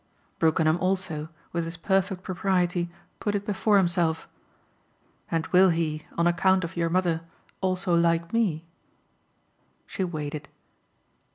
[0.39, 4.27] Brookenham also, with his perfect propriety, put it before himself.
[5.29, 7.21] "And will he on account of your mother
[7.61, 8.65] also like ME?"
[9.85, 10.47] She weighed it.